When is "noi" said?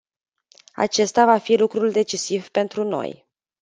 2.83-3.27